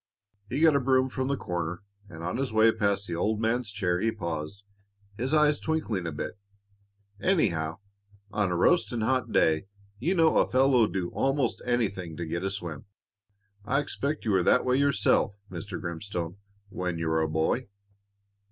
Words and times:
He 0.49 0.61
got 0.61 0.75
a 0.75 0.79
broom 0.79 1.09
from 1.09 1.27
the 1.27 1.37
corner, 1.37 1.83
and 2.09 2.23
on 2.23 2.37
his 2.37 2.51
way 2.51 2.71
past 2.71 3.05
the 3.05 3.15
old 3.15 3.39
man's 3.39 3.69
chair 3.69 3.99
he 3.99 4.11
paused, 4.11 4.63
his 5.15 5.31
eyes 5.31 5.59
twinkling 5.59 6.07
a 6.07 6.11
bit. 6.11 6.39
"Anyhow, 7.19 7.77
on 8.31 8.51
a 8.51 8.55
roasting 8.55 9.01
hot 9.01 9.31
day 9.31 9.67
you 9.99 10.15
know 10.15 10.39
a 10.39 10.47
fellow'll 10.47 10.87
do 10.87 11.11
'most 11.13 11.61
anything 11.67 12.17
to 12.17 12.25
get 12.25 12.41
a 12.43 12.49
swim. 12.49 12.85
I 13.63 13.79
expect 13.79 14.25
you 14.25 14.31
were 14.31 14.41
that 14.41 14.65
way 14.65 14.77
yourself, 14.77 15.35
Mr. 15.51 15.79
Grimstone, 15.79 16.37
when 16.69 16.97
you 16.97 17.07
were 17.07 17.21
a 17.21 17.29
boy." 17.29 17.67